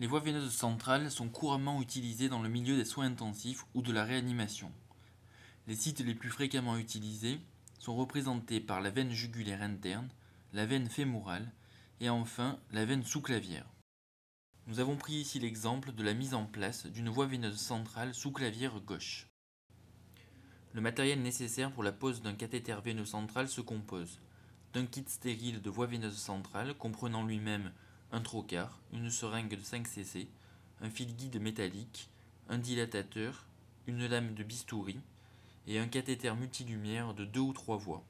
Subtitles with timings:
[0.00, 3.92] Les voies veineuses centrales sont couramment utilisées dans le milieu des soins intensifs ou de
[3.92, 4.70] la réanimation.
[5.66, 7.40] Les sites les plus fréquemment utilisés
[7.80, 10.08] sont représentés par la veine jugulaire interne,
[10.52, 11.50] la veine fémorale
[12.00, 13.66] et enfin la veine sous-clavière.
[14.68, 18.78] Nous avons pris ici l'exemple de la mise en place d'une voie veineuse centrale sous-clavière
[18.80, 19.26] gauche.
[20.74, 24.20] Le matériel nécessaire pour la pose d'un cathéter veineux central se compose
[24.74, 27.72] d'un kit stérile de voie veineuse centrale comprenant lui-même
[28.10, 30.28] un trocar, une seringue de 5 cc,
[30.80, 32.08] un fil guide métallique,
[32.48, 33.46] un dilatateur,
[33.86, 34.98] une lame de bistouri
[35.66, 38.04] et un cathéter multilumière de 2 ou 3 voies.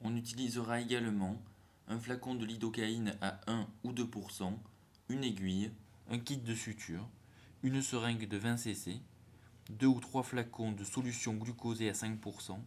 [0.00, 1.40] On utilisera également
[1.88, 4.52] un flacon de lidocaïne à 1 ou 2%,
[5.08, 5.70] une aiguille,
[6.10, 7.06] un kit de suture,
[7.62, 9.00] une seringue de 20 cc,
[9.70, 12.58] deux ou trois flacons de solution glucosée à 5%,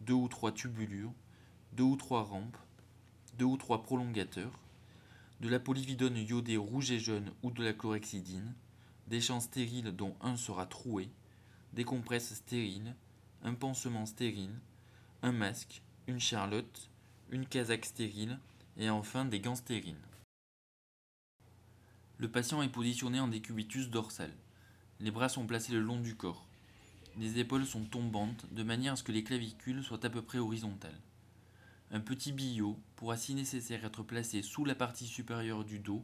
[0.00, 1.12] deux ou trois tubulures,
[1.72, 2.56] deux ou trois rampes,
[3.38, 4.58] deux ou trois prolongateurs,
[5.42, 8.54] de la polyvidone iodée rouge et jaune ou de la chlorhexidine,
[9.08, 11.10] des champs stériles dont un sera troué,
[11.72, 12.94] des compresses stériles,
[13.42, 14.54] un pansement stérile,
[15.20, 16.88] un masque, une charlotte,
[17.30, 18.38] une casaque stérile
[18.76, 19.96] et enfin des gants stériles.
[22.18, 24.30] Le patient est positionné en décubitus dorsal.
[25.00, 26.46] Les bras sont placés le long du corps.
[27.18, 30.38] Les épaules sont tombantes de manière à ce que les clavicules soient à peu près
[30.38, 31.00] horizontales.
[31.94, 36.02] Un petit billot pourra si nécessaire être placé sous la partie supérieure du dos,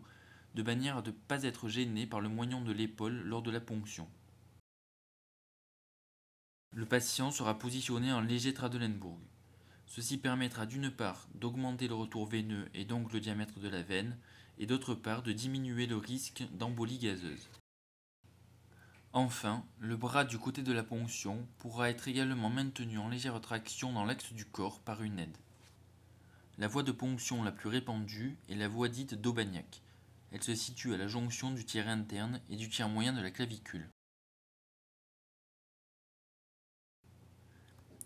[0.55, 3.61] de manière à ne pas être gêné par le moignon de l'épaule lors de la
[3.61, 4.07] ponction.
[6.75, 9.19] Le patient sera positionné en léger Tradelenburg.
[9.87, 14.19] Ceci permettra d'une part d'augmenter le retour veineux et donc le diamètre de la veine,
[14.59, 17.49] et d'autre part de diminuer le risque d'embolie gazeuse.
[19.15, 23.91] Enfin, le bras du côté de la ponction pourra être également maintenu en légère traction
[23.95, 25.39] dans l'axe du corps par une aide.
[26.59, 29.81] La voie de ponction la plus répandue est la voie dite d'Aubagnac.
[30.33, 33.31] Elle se situe à la jonction du tiers interne et du tiers moyen de la
[33.31, 33.89] clavicule.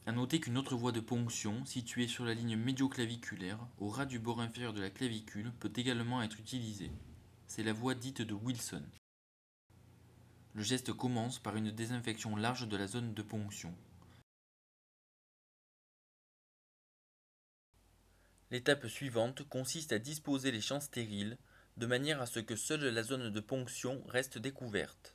[0.04, 4.18] A noter qu'une autre voie de ponction, située sur la ligne médioclaviculaire, au ras du
[4.18, 6.92] bord inférieur de la clavicule, peut également être utilisée.
[7.46, 8.84] C'est la voie dite de Wilson.
[10.52, 13.74] Le geste commence par une désinfection large de la zone de ponction.
[18.52, 21.38] L'étape suivante consiste à disposer les champs stériles
[21.78, 25.14] de manière à ce que seule la zone de ponction reste découverte.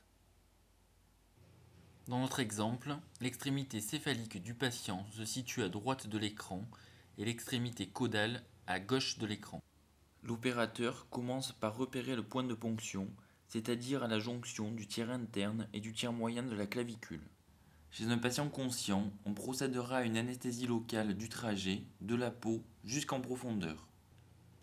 [2.08, 6.64] Dans notre exemple, l'extrémité céphalique du patient se situe à droite de l'écran
[7.16, 9.62] et l'extrémité caudale à gauche de l'écran.
[10.24, 13.08] L'opérateur commence par repérer le point de ponction,
[13.46, 17.22] c'est-à-dire à la jonction du tiers interne et du tiers moyen de la clavicule.
[17.90, 22.62] Chez un patient conscient, on procédera à une anesthésie locale du trajet, de la peau,
[22.84, 23.88] jusqu'en profondeur.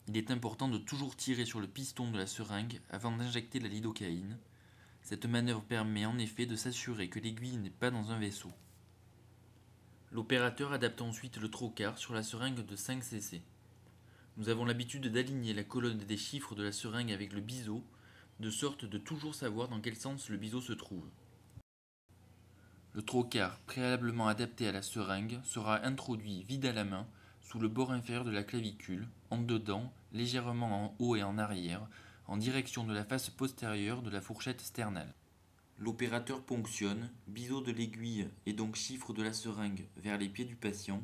[0.07, 3.67] Il est important de toujours tirer sur le piston de la seringue avant d'injecter la
[3.67, 4.37] lidocaïne.
[5.01, 8.51] Cette manœuvre permet en effet de s'assurer que l'aiguille n'est pas dans un vaisseau.
[10.11, 13.41] L'opérateur adapte ensuite le trocar sur la seringue de 5 cc.
[14.37, 17.83] Nous avons l'habitude d'aligner la colonne des chiffres de la seringue avec le biseau,
[18.39, 21.09] de sorte de toujours savoir dans quel sens le biseau se trouve.
[22.95, 27.05] Le trocar, préalablement adapté à la seringue, sera introduit vide à la main
[27.41, 31.89] sous le bord inférieur de la clavicule, en dedans, légèrement en haut et en arrière,
[32.27, 35.13] en direction de la face postérieure de la fourchette sternale.
[35.77, 40.55] L'opérateur ponctionne, biseau de l'aiguille et donc chiffre de la seringue vers les pieds du
[40.55, 41.03] patient.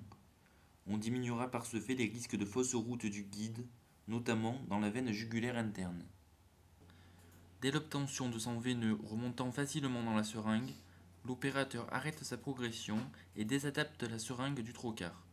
[0.88, 3.68] On diminuera par ce fait les risques de fausse route du guide,
[4.08, 6.06] notamment dans la veine jugulaire interne.
[7.62, 10.72] Dès l'obtention de sang veineux remontant facilement dans la seringue,
[11.26, 12.98] l'opérateur arrête sa progression
[13.36, 15.26] et désadapte la seringue du trocar.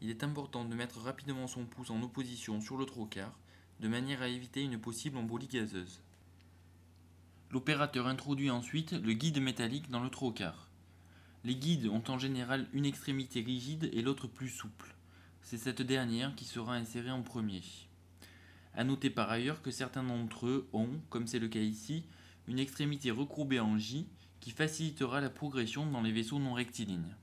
[0.00, 3.38] Il est important de mettre rapidement son pouce en opposition sur le trocar,
[3.80, 6.02] de manière à éviter une possible embolie gazeuse.
[7.50, 10.68] L'opérateur introduit ensuite le guide métallique dans le trocar.
[11.44, 14.94] Les guides ont en général une extrémité rigide et l'autre plus souple.
[15.42, 17.62] C'est cette dernière qui sera insérée en premier.
[18.74, 22.04] A noter par ailleurs que certains d'entre eux ont, comme c'est le cas ici,
[22.46, 24.06] une extrémité recourbée en J
[24.40, 27.14] qui facilitera la progression dans les vaisseaux non rectilignes.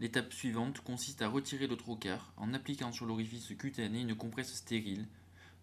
[0.00, 5.06] L'étape suivante consiste à retirer le trocar en appliquant sur l'orifice cutané une compresse stérile,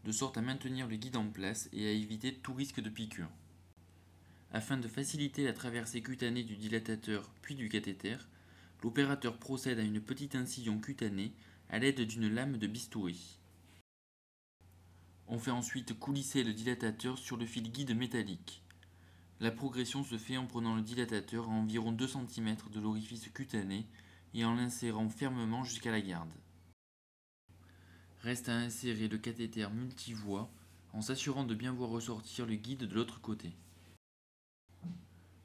[0.06, 3.32] de sorte à maintenir le guide en place et à éviter tout risque de piqûre.
[4.52, 8.18] Afin de faciliter la traversée cutanée du dilatateur puis du cathéter,
[8.84, 11.34] l'opérateur procède à une petite incision cutanée
[11.70, 13.37] à l'aide d'une lame de bistouri.
[15.30, 18.64] On fait ensuite coulisser le dilatateur sur le fil guide métallique.
[19.42, 23.86] La progression se fait en prenant le dilatateur à environ 2 cm de l'orifice cutané
[24.34, 26.32] et en l'insérant fermement jusqu'à la garde.
[28.22, 30.50] Reste à insérer le cathéter multivoie
[30.94, 33.52] en s'assurant de bien voir ressortir le guide de l'autre côté.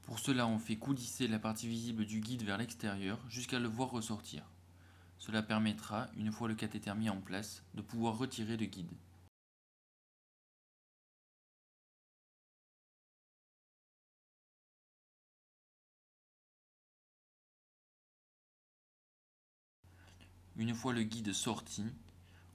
[0.02, 3.90] Pour cela, on fait coulisser la partie visible du guide vers l'extérieur jusqu'à le voir
[3.90, 4.44] ressortir.
[5.19, 8.93] Cela permettra, une fois le cathéter mis en place, de pouvoir retirer le guide.
[20.56, 21.84] Une fois le guide sorti,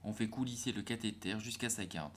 [0.04, 2.16] on fait coulisser le cathéter jusqu'à sa garde.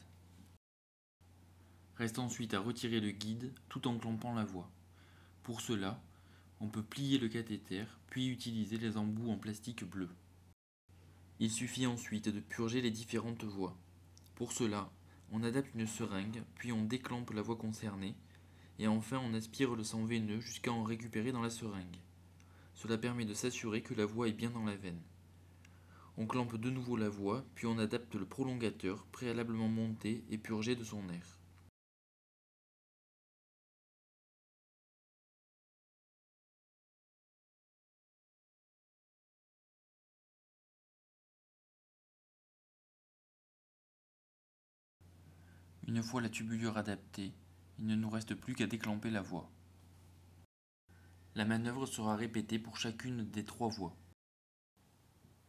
[1.95, 4.69] Reste ensuite à retirer le guide tout en clampant la voie.
[5.41, 5.99] Pour cela,
[6.59, 10.09] on peut plier le cathéter puis utiliser les embouts en plastique bleu.
[11.39, 13.75] Il suffit ensuite de purger les différentes voies.
[14.35, 14.91] Pour cela,
[15.31, 18.15] on adapte une seringue puis on déclampe la voie concernée
[18.77, 21.97] et enfin on aspire le sang veineux jusqu'à en récupérer dans la seringue.
[22.75, 25.01] Cela permet de s'assurer que la voie est bien dans la veine.
[26.17, 30.75] On clampe de nouveau la voie, puis on adapte le prolongateur, préalablement monté et purgé
[30.75, 31.37] de son air.
[45.87, 47.33] Une fois la tubulure adaptée,
[47.79, 49.49] il ne nous reste plus qu'à déclamper la voie.
[51.35, 53.95] La manœuvre sera répétée pour chacune des trois voies.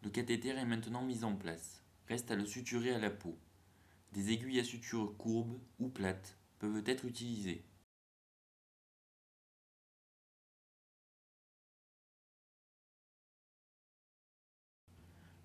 [0.03, 1.83] Le cathéter est maintenant mis en place.
[2.09, 3.39] Reste à le suturer à la peau.
[4.13, 7.65] Des aiguilles à suture courbes ou plates peuvent être utilisées.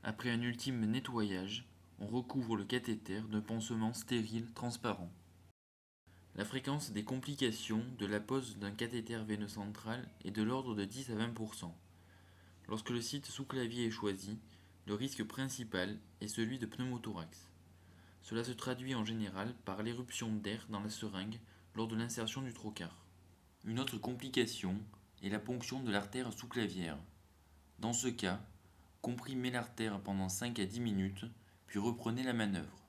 [0.02, 1.68] Après un ultime nettoyage,
[2.00, 5.12] on recouvre le cathéter d'un pansement stérile transparent.
[6.36, 10.86] La fréquence des complications de la pose d'un cathéter veineux central est de l'ordre de
[10.86, 11.34] 10 à 20
[12.68, 14.38] Lorsque le site sous-clavier est choisi,
[14.86, 17.50] le risque principal est celui de pneumothorax.
[18.22, 21.40] Cela se traduit en général par l'éruption d'air dans la seringue
[21.76, 23.06] lors de l'insertion du trocar.
[23.64, 24.76] Une autre complication
[25.24, 26.98] est la ponction de l'artère sous-clavière.
[27.80, 28.42] Dans ce cas,
[29.02, 31.26] comprimez l'artère pendant 5 à 10 minutes,
[31.68, 32.87] puis reprenez la manœuvre.